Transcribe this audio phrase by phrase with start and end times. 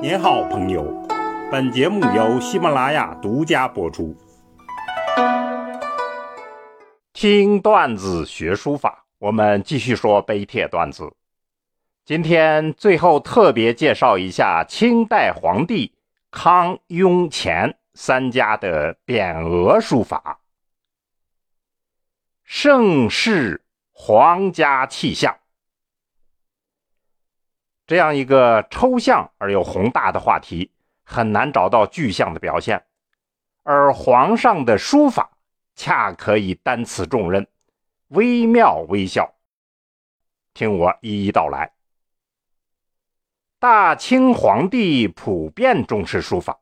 [0.00, 0.84] 您好，朋友。
[1.50, 4.16] 本节目由喜马拉雅独家播出。
[7.12, 11.12] 听段子学书法，我们继续说碑帖段子。
[12.04, 15.92] 今天最后特别介绍一下清代皇帝
[16.30, 20.38] 康、雍、乾三家的匾额书法，
[22.44, 25.37] 盛世皇家气象。
[27.88, 30.70] 这样一个抽象而又宏大的话题，
[31.04, 32.84] 很难找到具象的表现，
[33.62, 35.30] 而皇上的书法
[35.74, 37.46] 恰可以担此重任，
[38.08, 39.32] 微妙微笑。
[40.52, 41.72] 听我一一道来。
[43.58, 46.60] 大清皇帝普遍重视书法，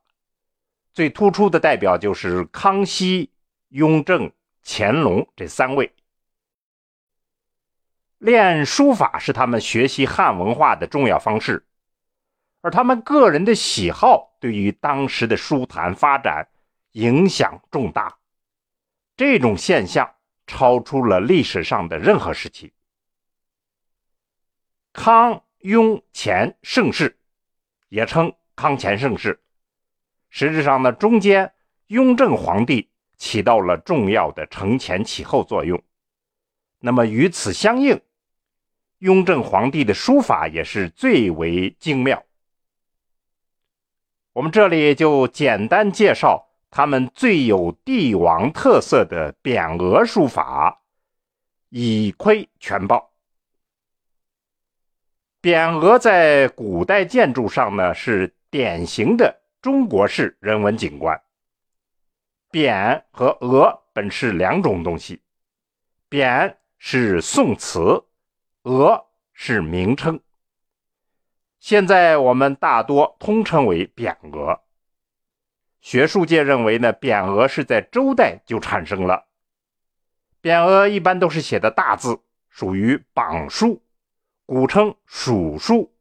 [0.93, 3.29] 最突出的代表就是康熙、
[3.67, 4.31] 雍正、
[4.63, 5.93] 乾隆这三位。
[8.19, 11.65] 练书法是他们学习汉文化的重要方式，
[12.61, 16.47] 而他们个人的喜好对于当时的书坛发展
[16.93, 18.17] 影响重大。
[19.15, 20.15] 这种现象
[20.47, 22.73] 超出了历史上的任何时期。
[24.93, 27.19] 康、雍、乾盛世，
[27.89, 29.39] 也称康乾盛世。
[30.29, 31.53] 实质上呢，中间
[31.87, 35.79] 雍正皇帝起到了重要的承前启后作用。
[36.79, 38.01] 那么与此相应。
[38.99, 42.23] 雍正皇帝的书法也是最为精妙。
[44.33, 50.81] 我们这里就简单介绍他们最有帝王特色的匾额书法，
[51.69, 53.11] 以窥全豹。
[55.41, 61.21] 匾额在古代建筑上呢，是典型的中国式人文景观。
[62.51, 65.21] 匾和额本是两种东西，
[66.09, 68.03] 匾是宋词。
[68.67, 70.19] 额是名称，
[71.57, 74.59] 现在我们大多通称为匾额。
[75.79, 79.27] 学术界认为呢，匾额是在周代就产生了。
[80.41, 82.19] 匾额一般都是写的大字，
[82.49, 83.81] 属于榜书，
[84.45, 85.95] 古称蜀书、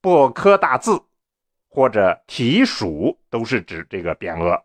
[0.00, 1.02] 薄刻大字
[1.66, 4.62] 或者题蜀，都是指这个匾额。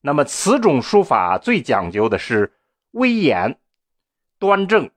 [0.00, 2.54] 那么此种书法最讲究的是
[2.92, 3.60] 威严、
[4.38, 4.90] 端正。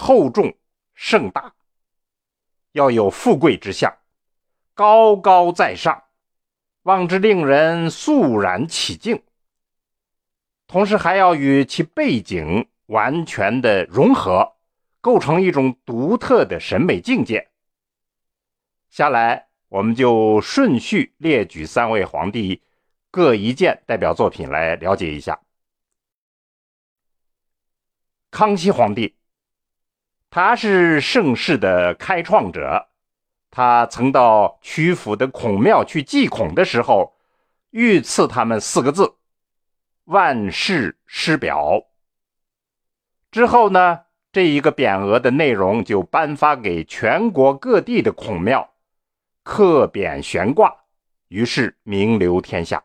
[0.00, 0.56] 厚重
[0.94, 1.54] 盛大，
[2.72, 3.94] 要有富贵之相，
[4.72, 6.04] 高高在上，
[6.84, 9.22] 望之令人肃然起敬。
[10.66, 14.54] 同时还要与其背景完全的融合，
[15.02, 17.50] 构成一种独特的审美境界。
[18.88, 22.62] 下来，我们就顺序列举三位皇帝
[23.10, 25.38] 各一件代表作品来了解一下。
[28.30, 29.19] 康熙皇帝。
[30.30, 32.86] 他是盛世的开创者，
[33.50, 37.16] 他曾到曲阜的孔庙去祭孔的时候，
[37.70, 39.16] 御赐他们四个字
[40.06, 41.82] ：“万世师表。”
[43.32, 48.72] 之后呢，这一个匾额的内容就颁发给全国各地的孔庙，
[49.42, 50.72] 刻匾悬挂，
[51.26, 52.84] 于是名流天下。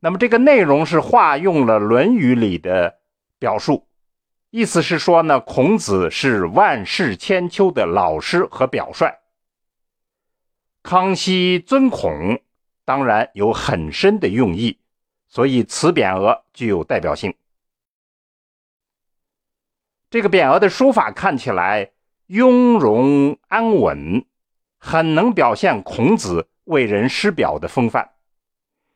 [0.00, 3.00] 那么这个内容是化用了《论语》里的
[3.38, 3.87] 表述。
[4.50, 9.12] 意思是说呢，孔子是万世千秋的老师和表率。
[10.82, 12.40] 康熙尊孔，
[12.86, 14.78] 当然有很深的用意，
[15.28, 17.34] 所以此匾额具有代表性。
[20.08, 21.90] 这个匾额的书法看起来
[22.28, 24.24] 雍容安稳，
[24.78, 28.12] 很能表现孔子为人师表的风范，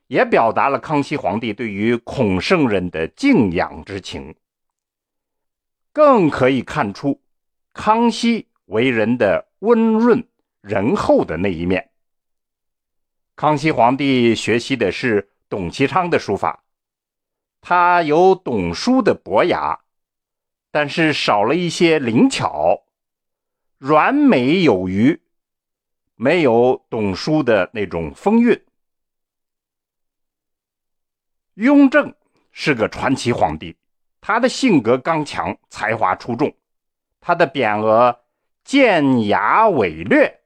[0.06, 4.34] 也表达了康熙皇帝对于孔圣人的敬仰之情。
[5.92, 7.20] 更可以看出
[7.72, 10.26] 康熙为人的温润
[10.60, 11.90] 仁厚的那一面。
[13.36, 16.64] 康熙皇帝学习的是董其昌的书法，
[17.60, 19.80] 他有董书的博雅，
[20.70, 22.84] 但是少了一些灵巧，
[23.78, 25.20] 软美有余，
[26.14, 28.64] 没有董书的那种风韵。
[31.54, 32.14] 雍正
[32.50, 33.76] 是个传奇皇帝。
[34.22, 36.54] 他的性格刚强，才华出众。
[37.20, 38.20] 他的匾额
[38.64, 40.40] 剑雅伟略，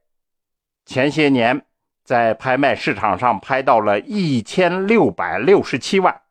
[0.86, 1.66] 前些年
[2.02, 6.22] 在拍卖市场上拍到了一千六百六十七万，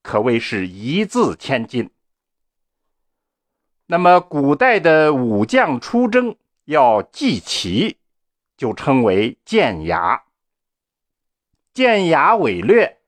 [0.00, 1.90] 可谓是一字千金。
[3.86, 7.98] 那么，古代的武将出征要祭旗，
[8.56, 10.22] 就称为剑雅。
[11.74, 12.98] 剑雅伟略，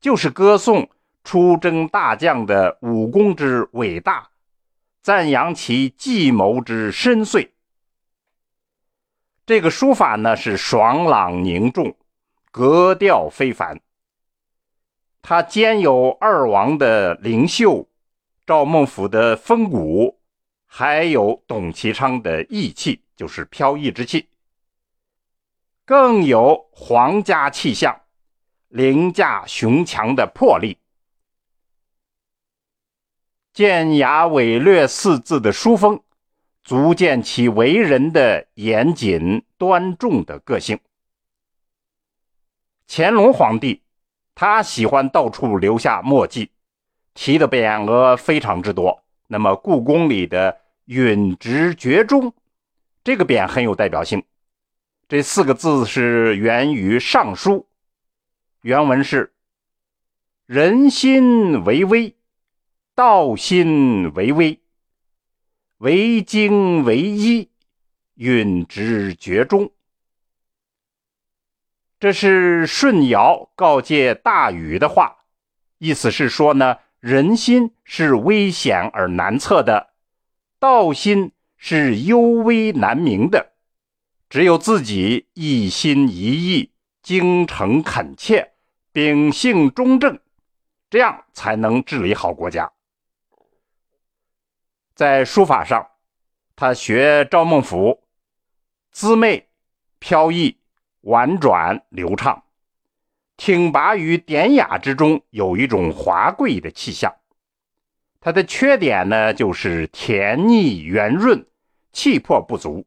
[0.00, 0.90] 就是歌颂。
[1.24, 4.28] 出征大将的武功之伟大，
[5.02, 7.48] 赞扬其计谋之深邃。
[9.46, 11.96] 这个书法呢是爽朗凝重，
[12.50, 13.80] 格调非凡。
[15.22, 17.88] 它兼有二王的灵秀、
[18.46, 20.20] 赵孟頫的风骨，
[20.66, 24.28] 还有董其昌的义气，就是飘逸之气，
[25.86, 27.98] 更有皇家气象、
[28.68, 30.78] 凌驾雄强的魄力。
[33.54, 36.02] 健雅伟略四字的书风。
[36.64, 40.80] 足见其为人的严谨端重的个性。
[42.88, 43.82] 乾隆皇帝，
[44.34, 46.50] 他喜欢到处留下墨迹，
[47.12, 49.04] 题的匾额非常之多。
[49.28, 52.34] 那么故宫里的“允直绝中”
[53.04, 54.24] 这个匾很有代表性。
[55.06, 57.52] 这四个字是源于《尚书》，
[58.62, 59.32] 原文是
[60.46, 62.13] ：“人心为微，
[62.94, 64.60] 道心为微。”
[65.78, 67.50] 为精为一，
[68.14, 69.70] 允之绝中。
[71.98, 75.24] 这是舜尧告诫大禹的话，
[75.78, 79.90] 意思是说呢，人心是危险而难测的，
[80.58, 83.52] 道心是幽微难明的，
[84.30, 86.70] 只有自己一心一意、
[87.02, 88.52] 精诚恳切、
[88.92, 90.18] 秉性中正，
[90.88, 92.72] 这样才能治理好国家。
[94.94, 95.88] 在书法上，
[96.54, 97.98] 他学赵孟頫，
[98.92, 99.48] 姿媚
[99.98, 100.56] 飘逸、
[101.00, 102.44] 婉转流畅，
[103.36, 107.12] 挺拔于典雅之中，有一种华贵的气象。
[108.20, 111.44] 他的缺点呢，就是甜腻圆润，
[111.92, 112.86] 气魄不足。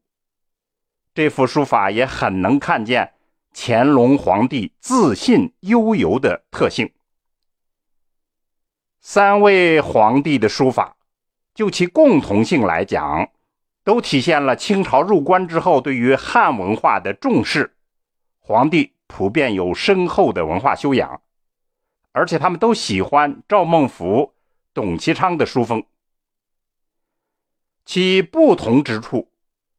[1.14, 3.16] 这幅书法也很能看见
[3.54, 6.90] 乾隆皇帝自信悠游的特性。
[9.02, 10.97] 三位皇帝的书法。
[11.58, 13.32] 就其共同性来讲，
[13.84, 17.76] 都体现了清朝入关之后对于汉文化的重视。
[18.38, 21.20] 皇帝普遍有深厚的文化修养，
[22.12, 24.34] 而且他们都喜欢赵孟頫、
[24.72, 25.84] 董其昌的书风。
[27.86, 29.32] 其不同之处，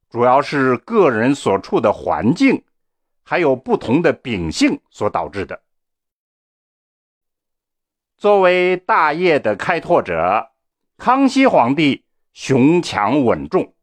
[0.09, 2.61] 主要是个人所处的环境，
[3.23, 5.61] 还有不同的秉性所导致的。
[8.17, 10.51] 作为大业的开拓者。
[10.99, 12.03] 康熙皇帝
[12.33, 13.73] 雄强稳重，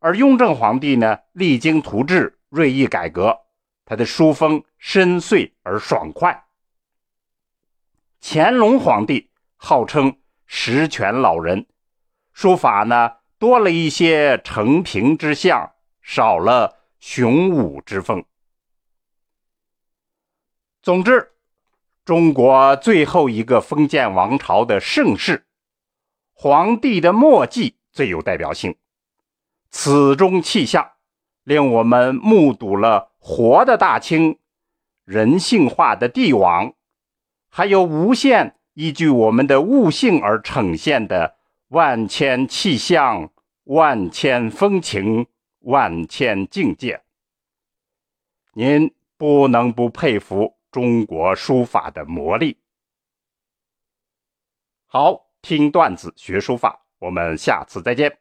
[0.00, 3.38] 而雍正皇帝呢，励精图治，锐意改革，
[3.86, 6.44] 他的书风深邃而爽快。
[8.20, 10.14] 乾隆皇帝号称
[10.44, 11.66] 十全老人，
[12.34, 18.22] 书法呢多了一些承平之相，少了雄武之风。
[20.82, 21.32] 总之，
[22.04, 25.46] 中国最后一个封建王朝的盛世。
[26.42, 28.74] 皇帝的墨迹最有代表性，
[29.68, 30.92] 此中气象，
[31.44, 34.38] 令我们目睹了活的大清，
[35.04, 36.72] 人性化的帝王，
[37.50, 41.36] 还有无限依据我们的悟性而呈现的
[41.68, 43.30] 万千气象、
[43.64, 45.26] 万千风情、
[45.58, 47.02] 万千境界。
[48.54, 52.56] 您不能不佩服中国书法的魔力。
[54.86, 55.29] 好。
[55.42, 58.12] 听段子学书法，我们下次再见。